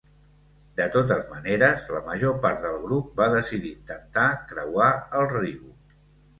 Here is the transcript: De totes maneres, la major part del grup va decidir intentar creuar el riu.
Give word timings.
De 0.79 0.87
totes 0.95 1.27
maneres, 1.33 1.85
la 1.97 2.01
major 2.07 2.33
part 2.47 2.65
del 2.65 2.81
grup 2.87 3.13
va 3.21 3.29
decidir 3.37 3.73
intentar 3.77 4.27
creuar 4.53 4.93
el 5.23 5.33
riu. 5.39 5.65